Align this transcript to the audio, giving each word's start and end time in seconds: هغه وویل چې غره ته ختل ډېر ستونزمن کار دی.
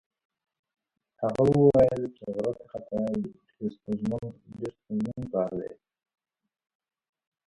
هغه 1.21 1.43
وویل 1.49 2.01
چې 2.15 2.23
غره 2.33 2.51
ته 2.57 2.65
ختل 2.71 3.05
ډېر 3.55 3.71
ستونزمن 4.85 5.21
کار 5.33 5.51
دی. 5.59 5.71